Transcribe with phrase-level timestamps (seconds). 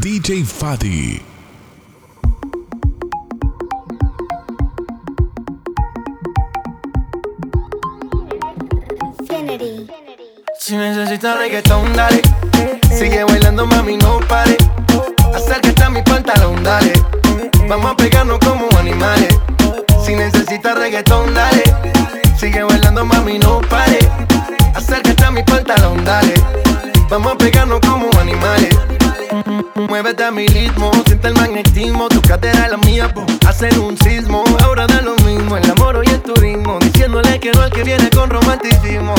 [0.00, 1.20] DJ Fadi.
[9.02, 9.86] Infinity.
[10.58, 12.22] Si necesitas reggaetón, dale.
[12.90, 14.56] Sigue bailando, mami, no pare.
[15.34, 16.94] Acércate a mi pantalón, dale.
[17.68, 19.38] Vamos a pegarnos como animales.
[20.06, 21.64] Si necesitas reggaetón, dale.
[22.38, 23.98] Sigue bailando, mami, no pare.
[24.74, 26.34] Acércate a mi pantalón, dale.
[27.10, 28.74] Vamos a pegarnos como animales.
[29.74, 33.24] Muévete a mi ritmo, siente el magnetismo, tu cadera la mía, po.
[33.46, 34.44] hacen un sismo.
[34.62, 38.10] Ahora da lo mismo, el amor y el turismo, diciéndole que no al que viene
[38.10, 39.14] con romanticismo.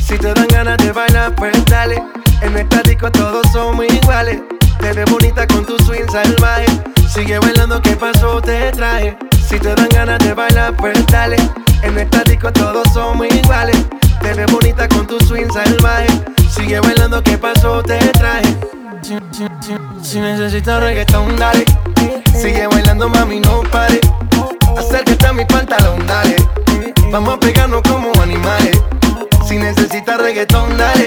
[0.00, 2.02] Si te dan ganas de bailar, pues dale.
[2.54, 4.40] En el estático todos somos iguales.
[4.78, 6.66] Te ves bonita con tu swing salvaje.
[7.12, 8.40] Sigue bailando, ¿qué pasó?
[8.40, 9.18] Te traje.
[9.48, 11.34] Si te dan ganas de bailar, pues dale.
[11.82, 13.76] En el estático todos somos iguales.
[14.22, 16.06] Te ves bonita con tu swing salvaje.
[16.48, 17.82] Sigue bailando, ¿qué pasó?
[17.82, 18.56] Te traje.
[20.00, 21.64] Si necesitas reggaetón, dale.
[22.40, 23.98] Sigue bailando, mami, no pare.
[24.78, 26.36] Acércate a mi pantalón, dale.
[27.10, 28.80] Vamos a pegarnos como animales.
[29.44, 31.06] Si necesitas reggaetón, dale.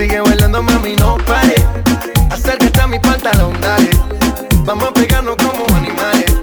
[0.00, 1.56] Sigue bailando, mami, no pare.
[2.30, 3.90] Acércate a mi pantalón, dale.
[4.64, 6.36] Vamos a pegarnos como animales.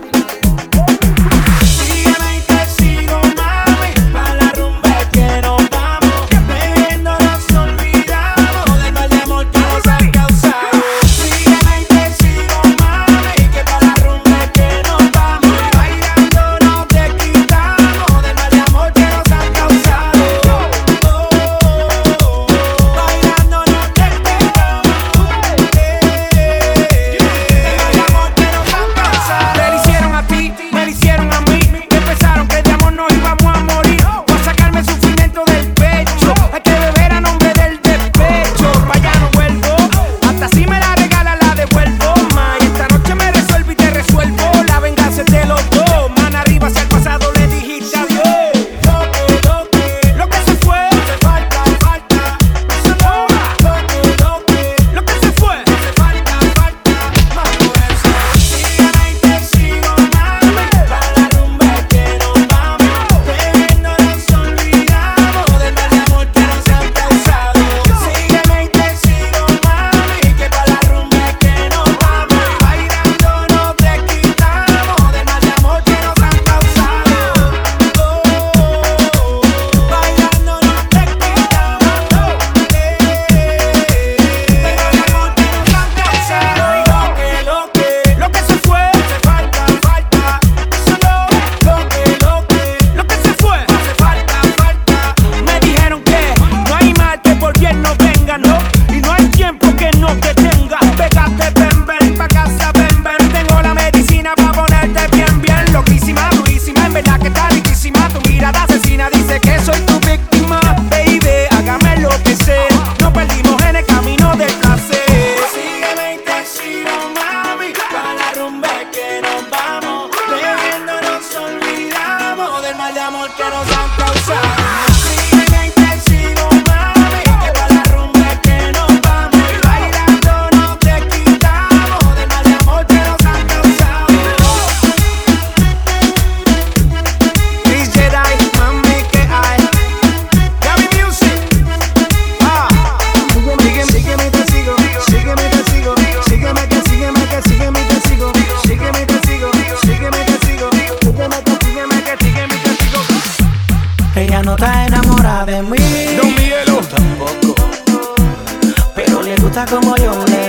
[159.79, 160.46] como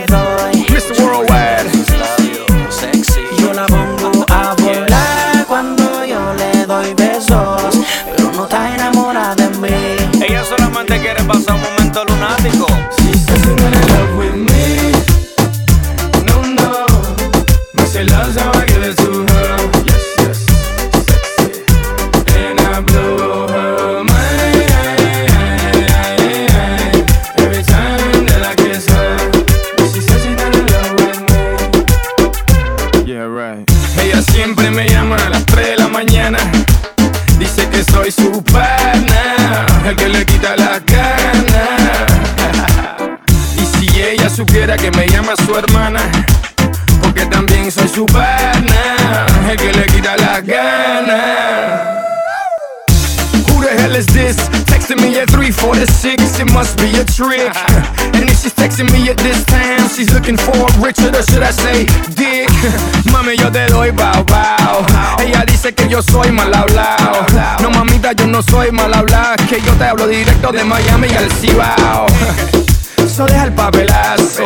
[56.40, 57.52] it must be a trick.
[58.14, 61.50] and if she's texting me at this time, she's looking for Richard, or should I
[61.50, 62.49] say dick?
[63.12, 64.87] Mami, yo te doy bao bao.
[65.20, 67.26] Ella dice que yo soy mal hablado.
[67.62, 69.37] No, mamita, yo no soy mal hablado.
[69.49, 72.06] Que yo te hablo directo de Miami y al Cibao.
[73.05, 74.44] Eso deja el papelazo,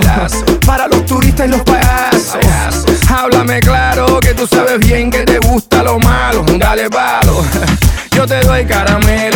[0.64, 2.38] para los turistas y los payasos.
[3.10, 6.44] Háblame claro que tú sabes bien que te gusta lo malo.
[6.58, 7.44] Dale palo,
[8.12, 9.31] yo te doy caramelo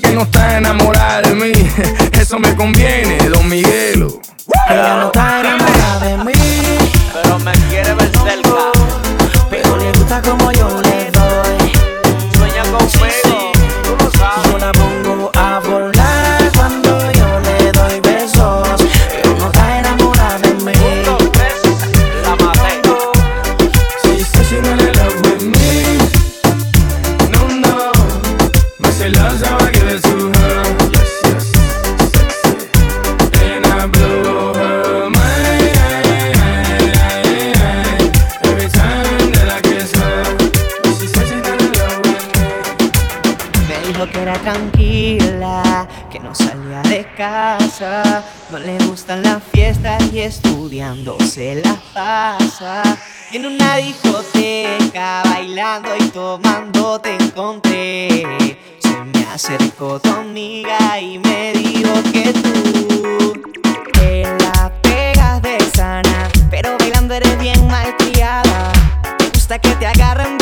[0.00, 1.52] Que no está enamorada de mí,
[2.20, 3.03] eso me conviene.
[50.12, 52.82] y estudiando se la pasa.
[53.32, 58.56] En una discoteca bailando y tomando te encontré.
[58.78, 63.34] Se me acercó tu amiga y me dijo que tú
[63.92, 68.72] te la pegas de sana, pero bailando eres bien malcriada.
[69.18, 70.33] Te gusta que te agarren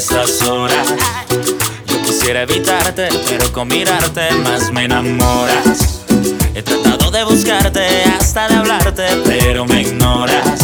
[0.00, 0.94] estas horas.
[1.86, 6.00] Yo quisiera evitarte, pero con mirarte más me enamoras.
[6.54, 7.86] He tratado de buscarte,
[8.18, 10.59] hasta de hablarte, pero me ignoras.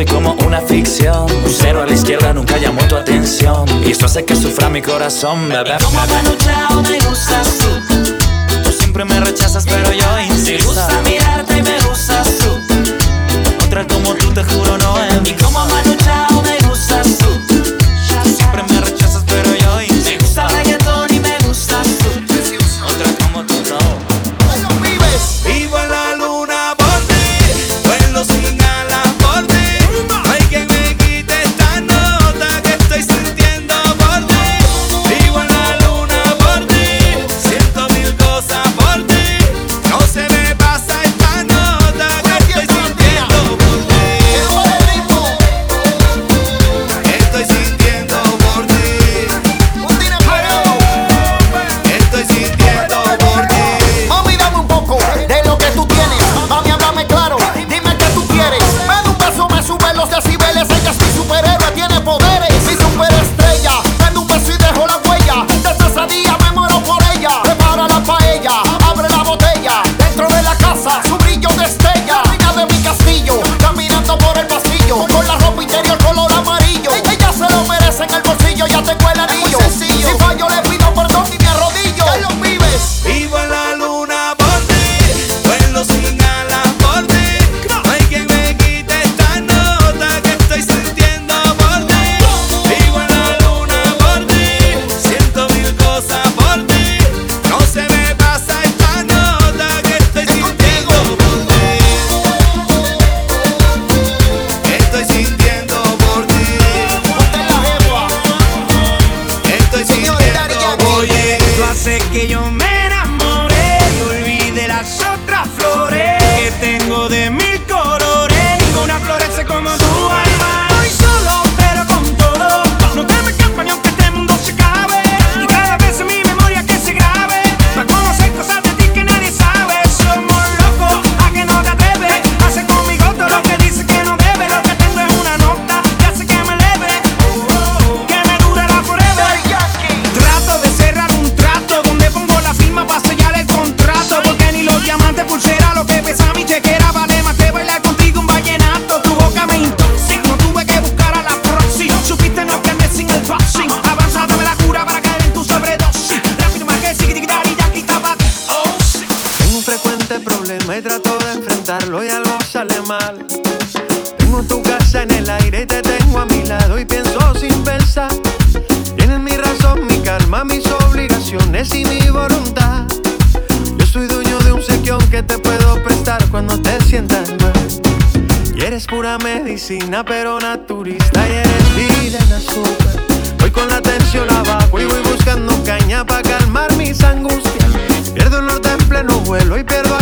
[0.00, 1.30] soy como una ficción.
[1.30, 3.66] Un cero a la izquierda nunca llamó tu atención.
[3.84, 5.76] Y esto hace que sufra mi corazón, bebé.
[5.76, 7.66] ¿Y cómo me gustas tú?
[8.64, 10.06] Tú siempre me rechazas, pero yo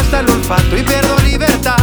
[0.09, 1.77] hasta el olfato y pierdo libertad.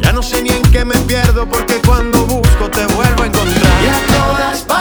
[0.00, 4.73] Ya no sé ni en qué me pierdo porque cuando busco te vuelvo a encontrar.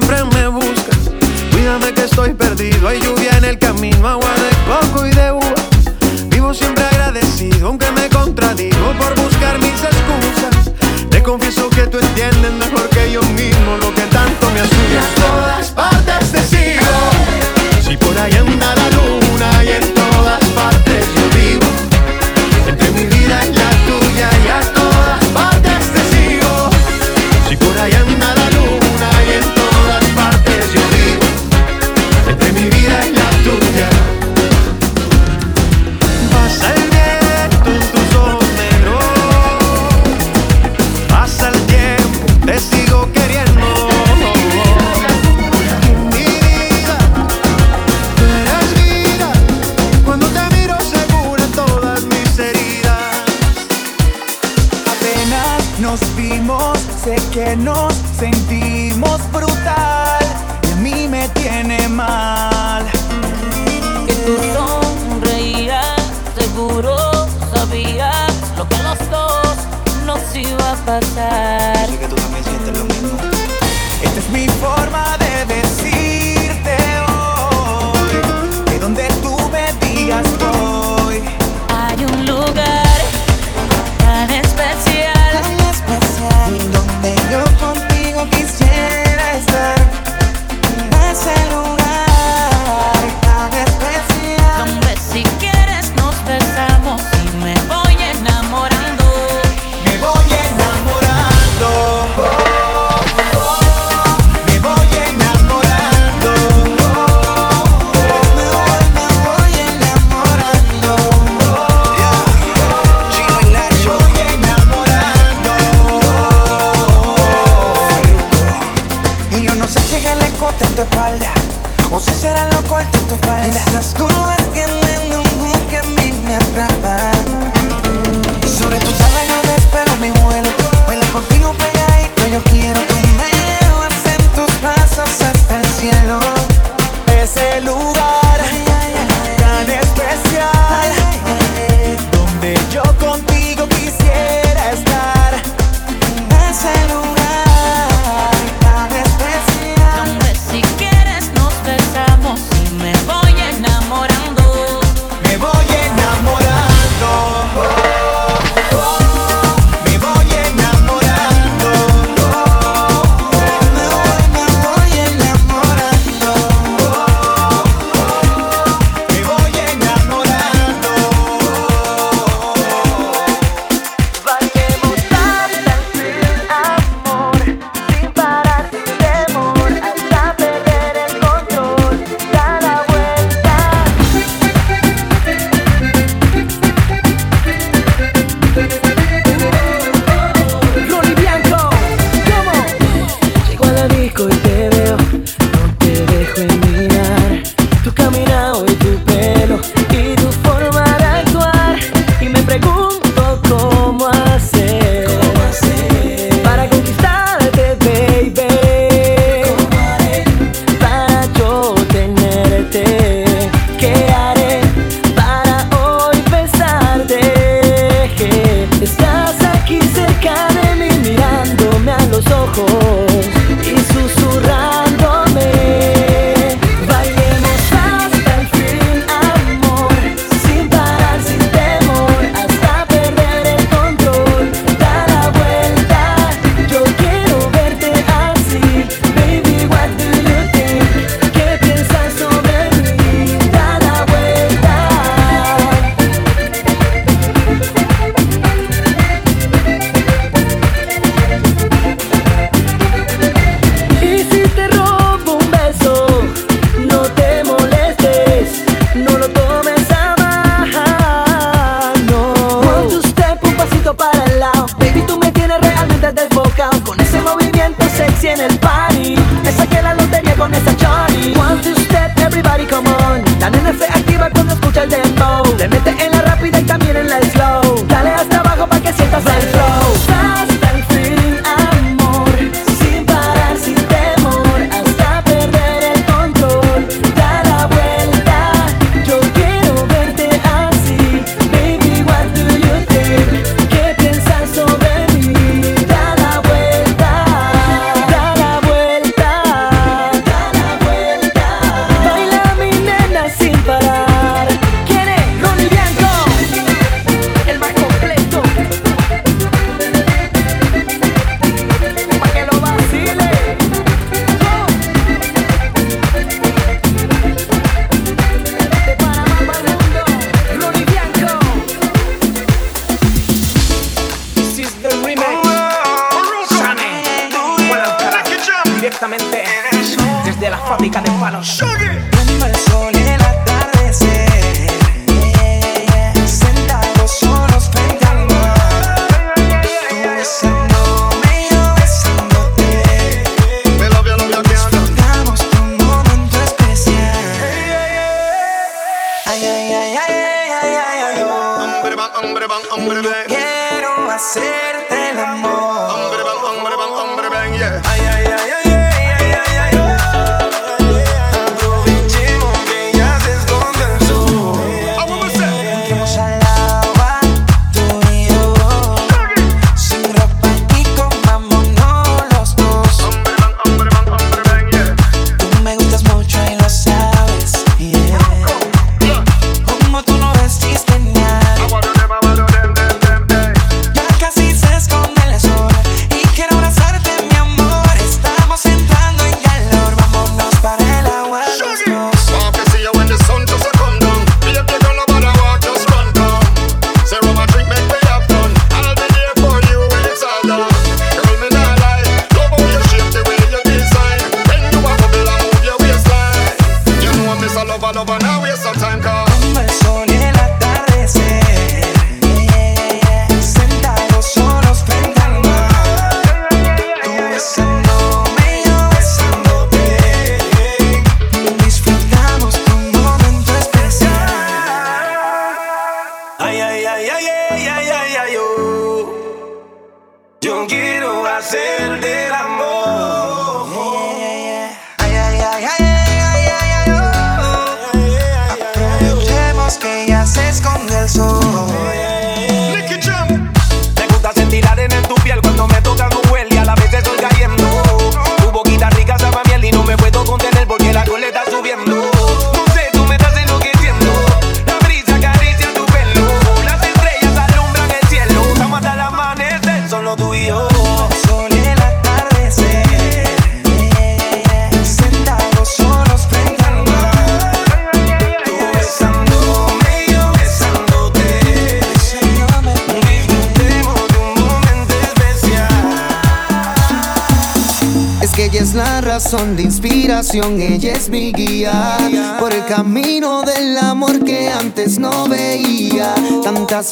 [0.00, 0.31] siempre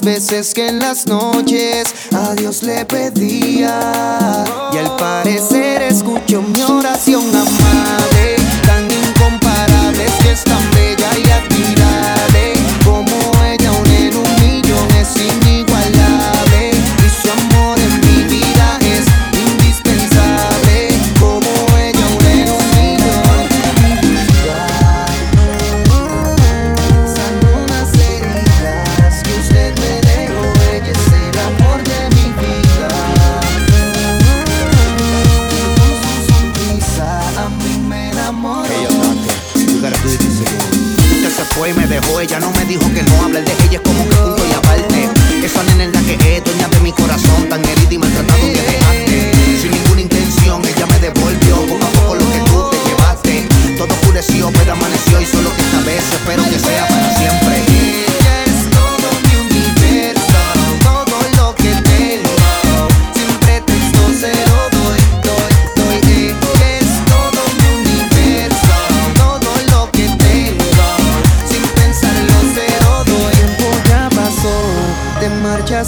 [0.00, 4.39] veces que en las noches a Dios le pedía.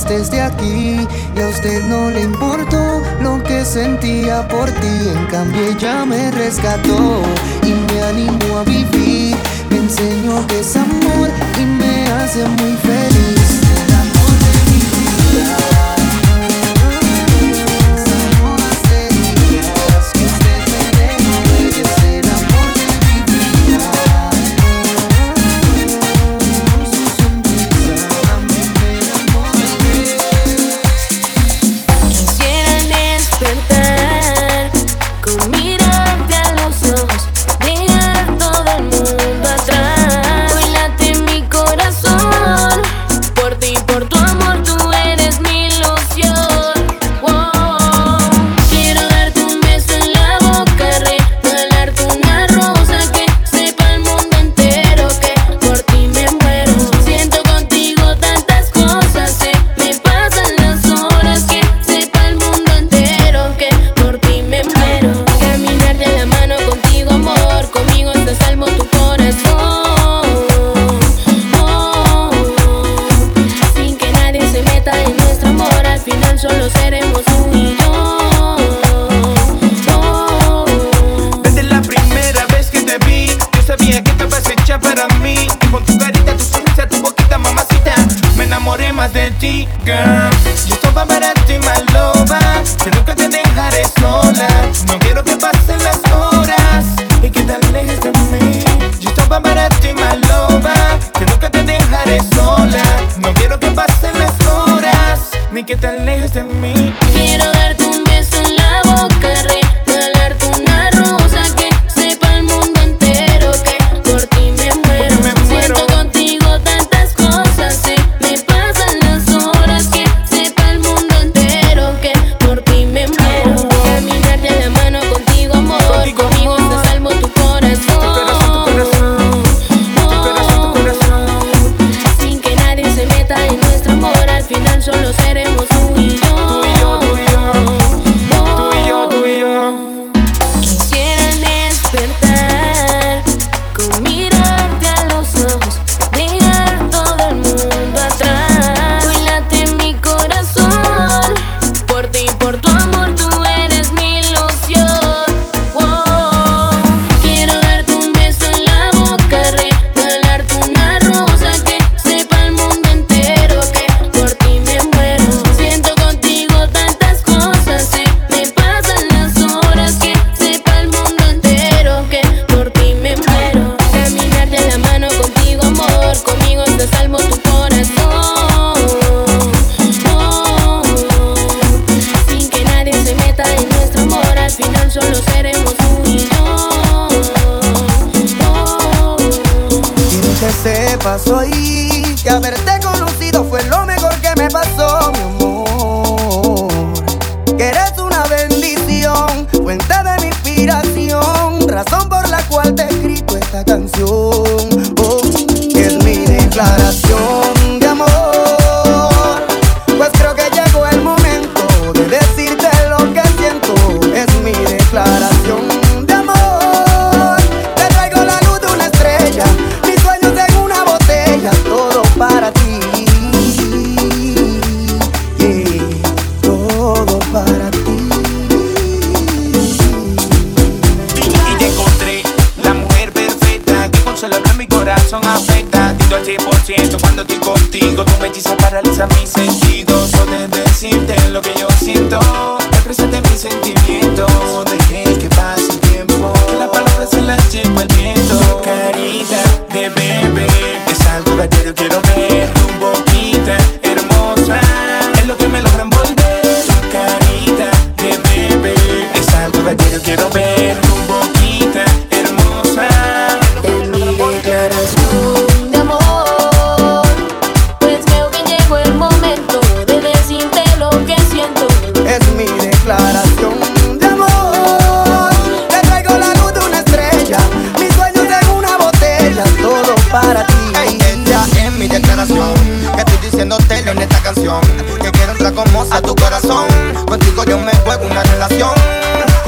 [0.08, 5.08] desde aquí y a usted no le importó lo que sentía por ti.
[5.14, 7.22] En cambio ella me rescató
[7.62, 9.36] y me animó a vivir.
[9.70, 11.28] Me enseñó que es amor
[11.60, 13.41] y me hace muy feliz.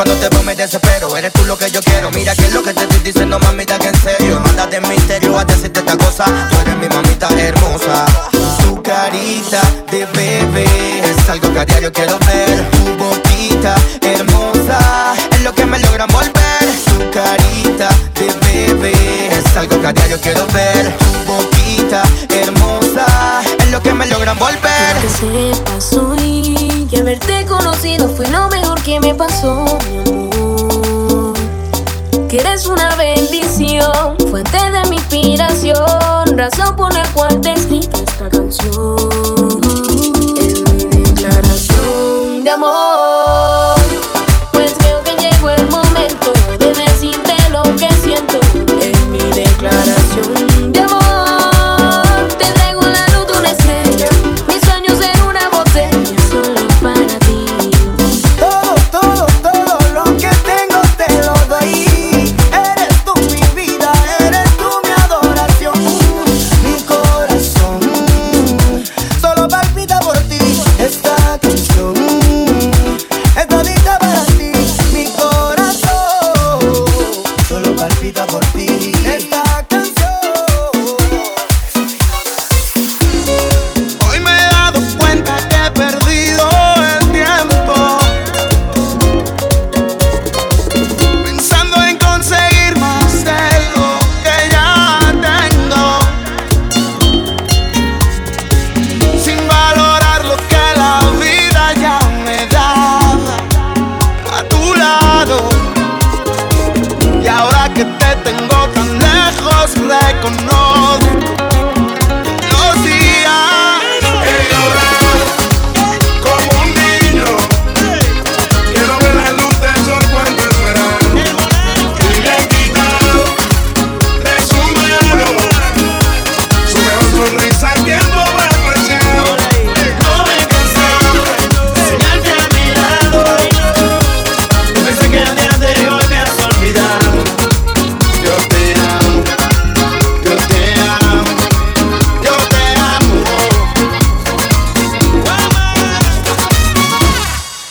[0.04, 1.16] cuando te veo me desespero.
[1.16, 2.10] Eres tú lo que yo quiero.
[2.10, 4.40] Mira que es lo que te estoy diciendo, mamita, que en serio.
[4.40, 6.24] Mándate en misterio a decirte esta cosa.
[6.50, 8.06] Tú eres mi mamita hermosa.
[8.60, 12.70] Su carita de bebé es algo que a diario quiero ver.
[12.70, 16.64] Tu boquita hermosa es lo que me logra volver.
[16.86, 20.94] Su carita de bebé es algo que a diario quiero ver.
[20.98, 24.74] Tu boquita hermosa es lo que me logran volver.
[27.04, 31.33] Haberte conocido fui lo mejor que me pasó, mi amor.
[32.29, 38.29] Que eres una bendición, fuente de mi inspiración, razón por la cual te escribí esta
[38.29, 39.23] canción.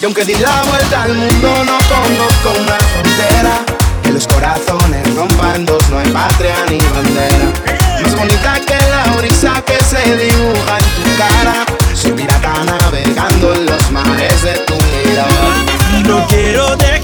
[0.04, 3.64] Y aunque di la vuelta al mundo, no conozco una frontera.
[4.04, 7.54] Que los corazones rompan dos, no hay patria ni bandera.
[8.02, 11.66] Más bonita que la brisa que se dibuja en tu cara.
[11.94, 15.64] Soy pirata navegando en los mares de tu mirada.
[16.06, 17.03] No quiero dejar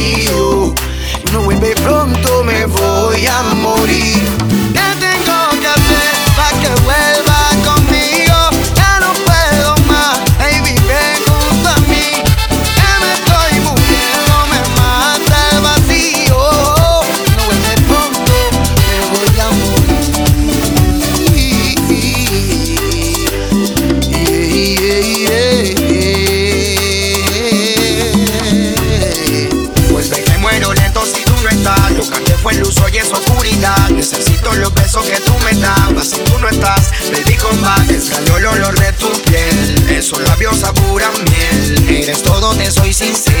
[0.00, 0.74] frío.
[1.32, 4.49] No vuelve pronto, me voy a morir.
[42.56, 43.39] Te soy sincero.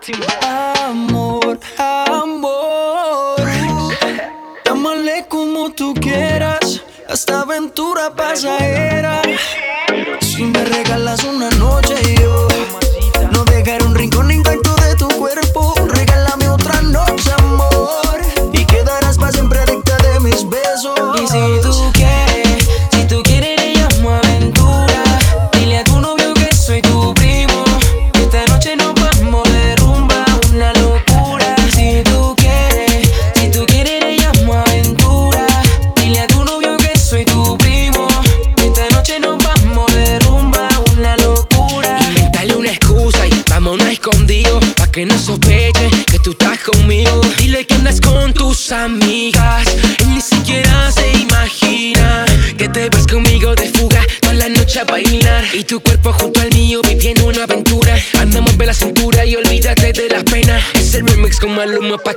[0.00, 0.39] De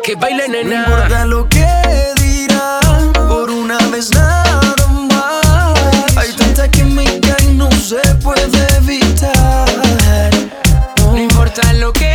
[0.03, 1.65] que baile No nena importa lo que
[2.21, 6.17] dirán, por una vez nada más.
[6.17, 10.31] Hay tanta química y no se puede evitar.
[10.97, 12.13] No importa lo que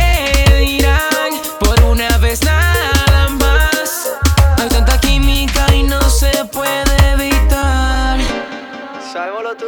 [0.59, 4.09] dirán, por una vez nada más.
[4.57, 8.19] Hay tanta química y no se puede evitar.
[9.11, 9.65] Sábalo tú.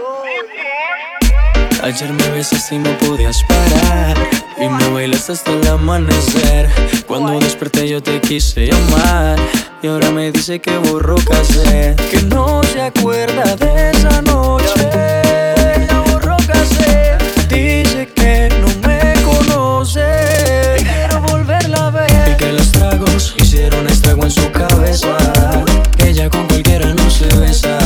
[1.83, 4.15] Ayer me besaste y no podías parar
[4.61, 6.69] Y me bailaste hasta el amanecer
[7.11, 9.37] Cuando desperté yo te quise llamar
[9.83, 14.89] Y ahora me dice que borró casé Que no se acuerda de esa noche.
[15.89, 17.17] Ya borró casé
[17.49, 20.05] Dice que no me conoce.
[20.77, 22.31] Quiero volverla a ver.
[22.31, 25.17] Y que los tragos hicieron estrago en su cabeza.
[25.97, 27.77] Que ella con cualquiera no se besa.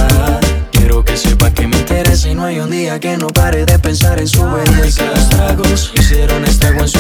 [0.72, 3.80] Quiero que sepa que me interesa y no hay un día que no pare de
[3.80, 5.04] pensar en su belleza.
[5.04, 6.95] Que los tragos hicieron estrago en su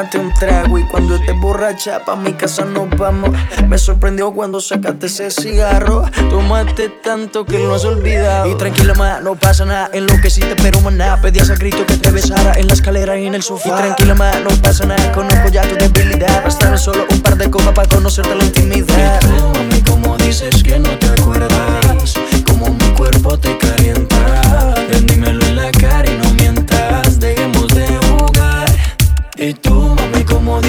[0.00, 3.30] tómate un trago y cuando estés borracha pa' mi casa nos vamos.
[3.68, 6.04] Me sorprendió cuando sacaste ese cigarro.
[6.30, 8.50] Tomaste tanto que lo has olvidado.
[8.50, 9.90] Y tranquila, ma, no pasa nada.
[9.92, 11.20] En lo que sí te pero maná.
[11.20, 13.68] Pedías a grito que te besara en la escalera y en el sofá.
[13.68, 15.12] Y tranquila, ma, no pasa nada.
[15.12, 16.44] Conozco ya tu debilidad.
[16.44, 19.20] Bastaron solo un par de copas para conocerte la intimidad.
[19.22, 22.14] Y tú, mami, como dices que no te acuerdas.
[22.46, 24.74] Como mi cuerpo te calienta.
[25.02, 26.09] Dímelo en la cara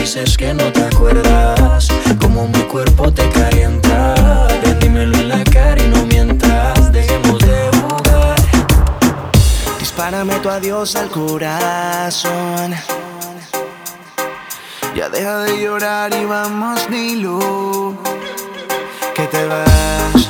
[0.02, 1.88] dices que no te acuerdas
[2.20, 4.16] Como mi cuerpo te calienta.
[4.64, 8.36] Ven, dímelo en la cara y no mientas Dejemos de jugar.
[9.80, 12.74] Dispárame tu adiós al corazón.
[14.95, 17.95] Ya deja de llorar y vamos Nilo
[19.16, 20.21] Que te vas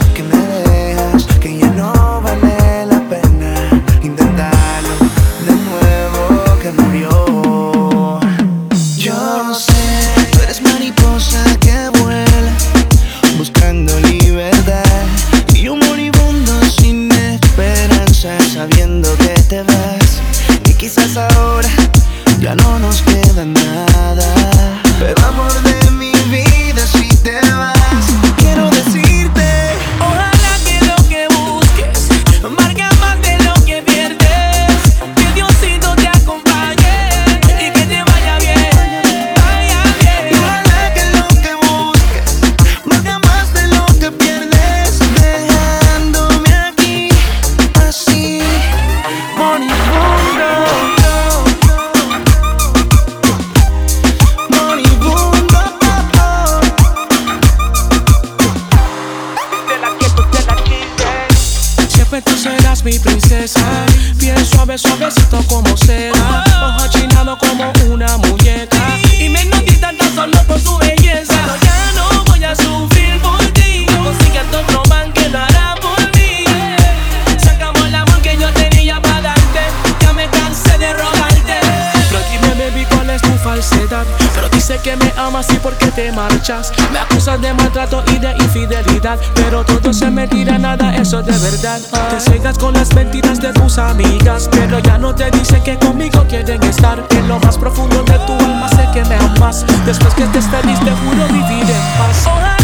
[86.09, 86.71] marchas.
[86.91, 91.79] Me acusas de maltrato y de infidelidad, pero todo se mentira, nada, eso de verdad.
[92.09, 96.25] Te cegas con las mentiras de tus amigas, pero ya no te dicen que conmigo
[96.27, 97.05] quieren estar.
[97.11, 99.65] En lo más profundo de tu alma sé que me amas.
[99.85, 102.60] Después que te esperís, te juro vivir en paz.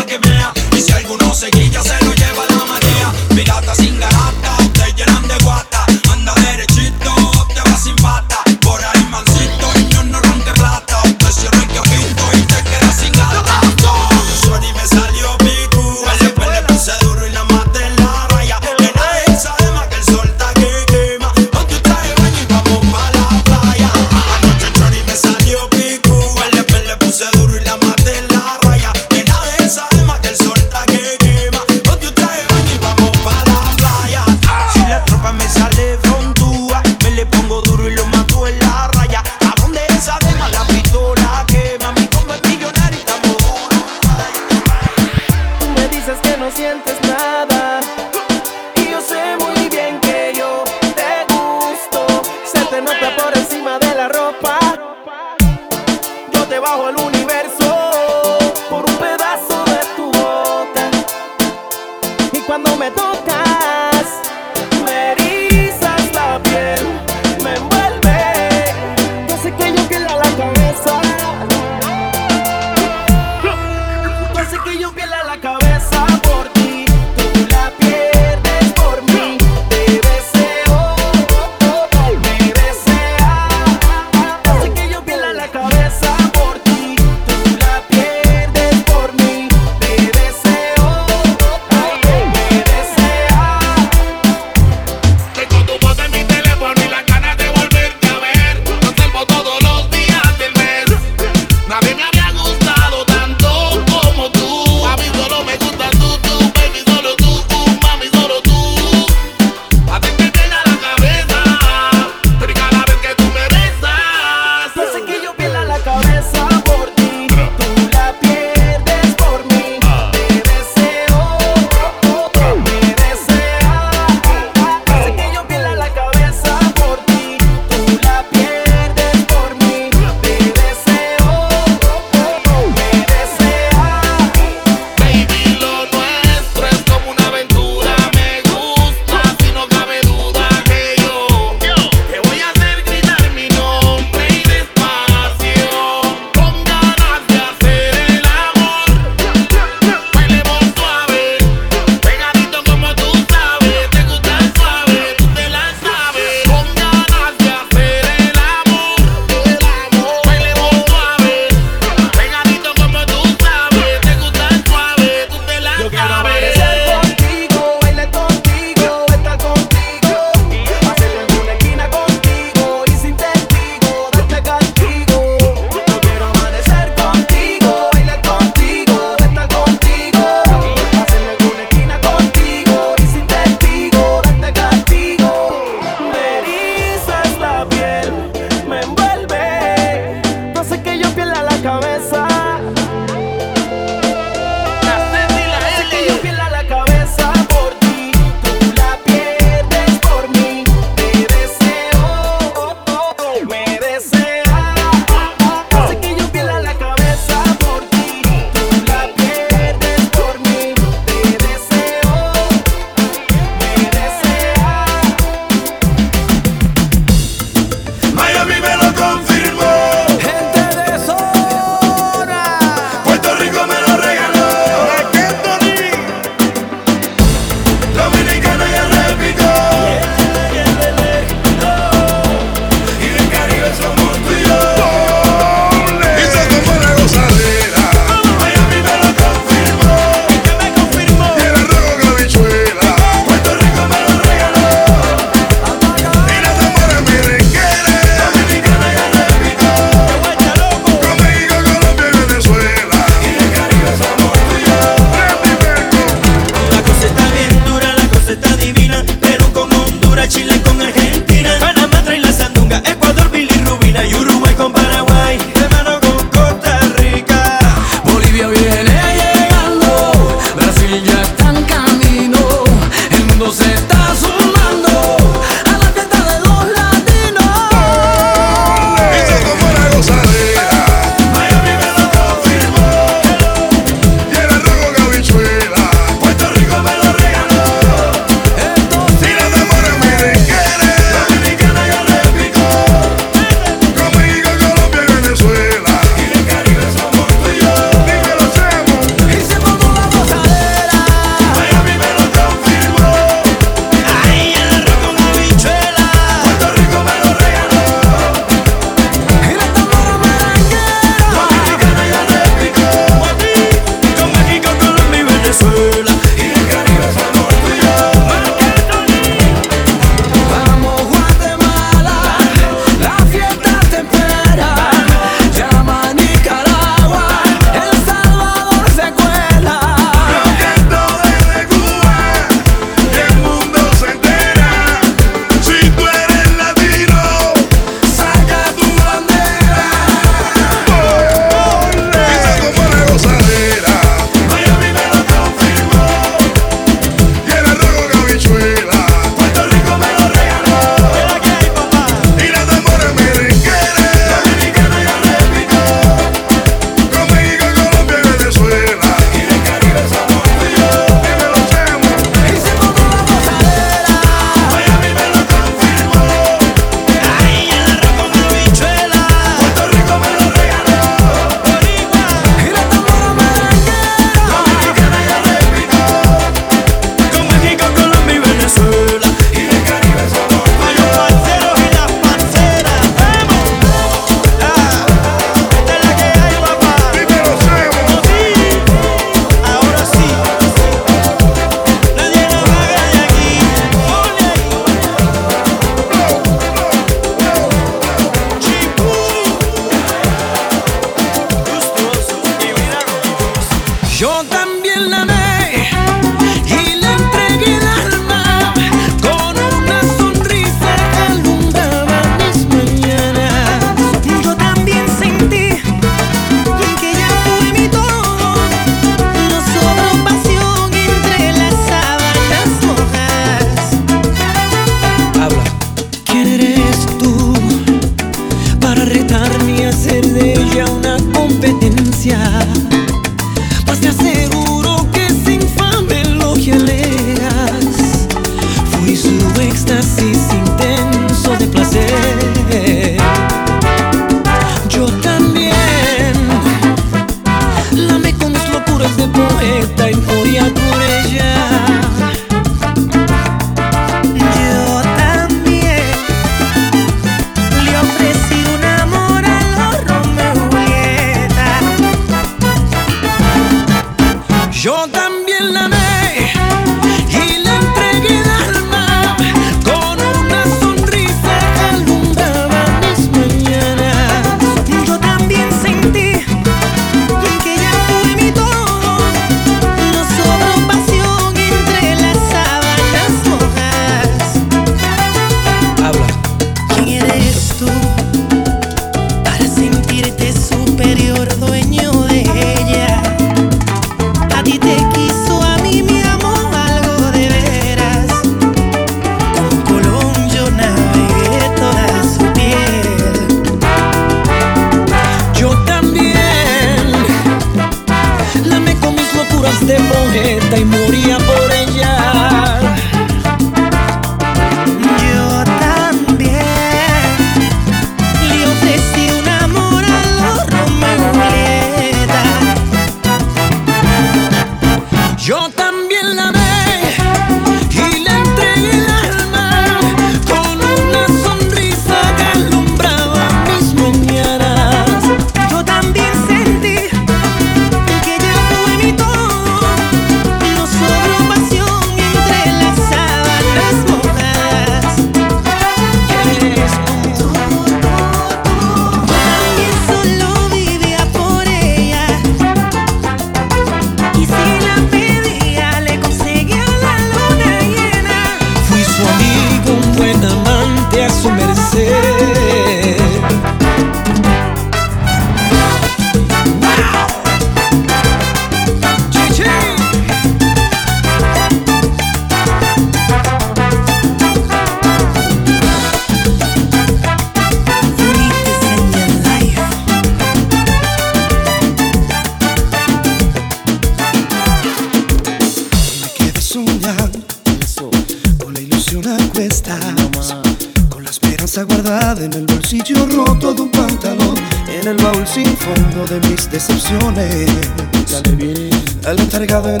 [597.38, 598.90] Decepciones.
[599.26, 600.00] Al encargado en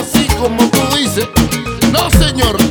[0.00, 1.28] así como tú dices.
[1.92, 2.69] No, señor.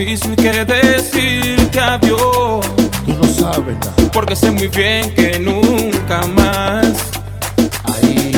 [0.00, 2.66] difícil quiere decirte adiós.
[3.04, 4.10] Tú no sabes nada.
[4.12, 7.10] Porque sé muy bien que nunca más.
[7.84, 8.32] Ahí.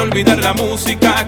[0.00, 1.23] Olvidar la música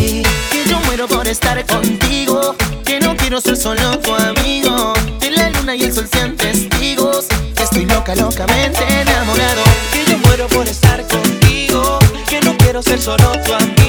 [0.00, 2.56] Que yo muero por estar contigo.
[2.86, 4.94] Que no quiero ser solo tu amigo.
[5.20, 7.26] Que la luna y el sol sean testigos.
[7.54, 9.62] Que estoy loca, locamente enamorado.
[9.92, 11.98] Que yo muero por estar contigo.
[12.28, 13.81] Que no quiero ser solo tu amigo.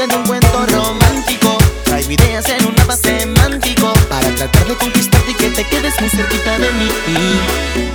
[0.00, 1.58] historia un cuento romántico.
[1.84, 6.08] Traigo ideas en un mapa semántico para tratar de conquistarte y que te quedes muy
[6.08, 7.89] cerquita de mí.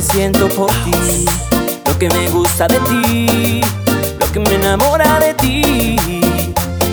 [0.00, 1.26] que siento por ti,
[1.86, 3.60] lo que me gusta de ti,
[4.18, 5.96] lo que me enamora de ti.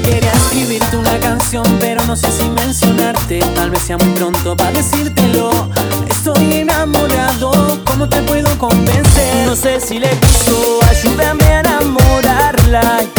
[0.03, 3.39] Quería escribirte una canción, pero no sé si mencionarte.
[3.55, 5.69] Tal vez sea muy pronto para decírtelo.
[6.09, 9.45] Estoy enamorado, ¿cómo te puedo convencer?
[9.45, 13.16] No sé si le gustó, ayúdame a enamorarla.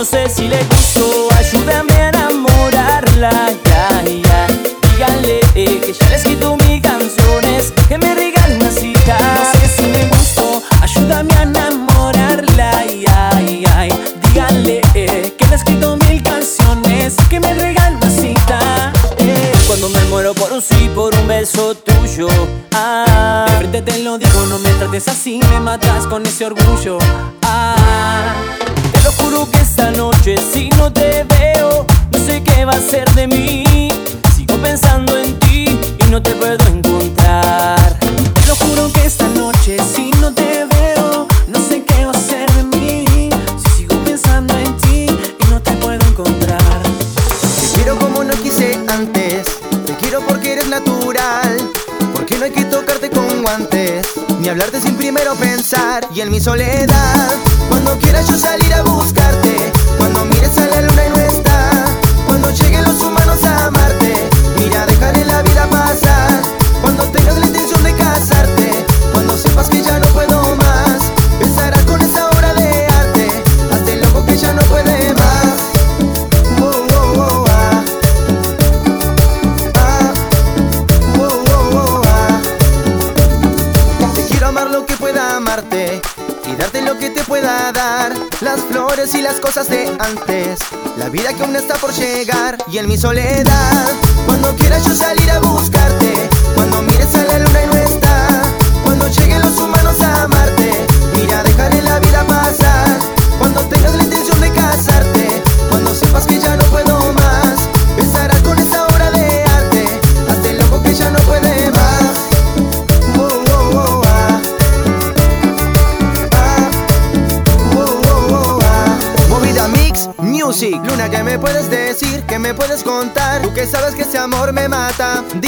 [0.00, 3.52] No sé si le gustó, ayúdame a enamorarla.
[3.66, 4.46] Ya, ya.
[4.46, 9.18] Díganle eh, que ya le he escrito mis canciones, que me regale una cita.
[9.18, 12.70] No sé si le gustó, ayúdame a enamorarla.
[12.78, 13.90] Ay, ay.
[14.22, 18.92] Díganle eh, que le he escrito mil canciones, que me regale una cita.
[19.18, 22.28] Eh, cuando me muero por un sí, por un beso tuyo.
[22.72, 26.99] Ah, de frente lo digo, no me trates así, me matas con ese orgullo.
[56.30, 56.89] mi soledad.
[92.80, 93.39] piel mi soledad.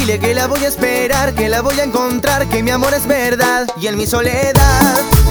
[0.03, 3.07] Dile que la voy a esperar, que la voy a encontrar, que mi amor es
[3.07, 5.22] verdad y en mi soledad.